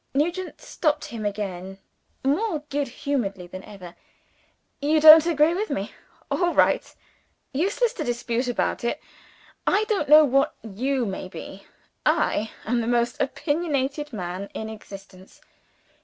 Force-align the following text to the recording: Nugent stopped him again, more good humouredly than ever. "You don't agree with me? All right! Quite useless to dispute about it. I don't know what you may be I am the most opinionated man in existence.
Nugent 0.15 0.59
stopped 0.59 1.05
him 1.05 1.27
again, 1.27 1.77
more 2.23 2.63
good 2.71 2.87
humouredly 2.87 3.45
than 3.45 3.63
ever. 3.63 3.93
"You 4.81 4.99
don't 4.99 5.27
agree 5.27 5.53
with 5.53 5.69
me? 5.69 5.91
All 6.31 6.55
right! 6.55 6.81
Quite 6.81 6.95
useless 7.53 7.93
to 7.93 8.03
dispute 8.03 8.47
about 8.47 8.83
it. 8.83 8.99
I 9.67 9.83
don't 9.83 10.09
know 10.09 10.25
what 10.25 10.55
you 10.63 11.05
may 11.05 11.27
be 11.29 11.67
I 12.03 12.49
am 12.65 12.81
the 12.81 12.87
most 12.87 13.21
opinionated 13.21 14.11
man 14.11 14.49
in 14.55 14.69
existence. 14.69 15.39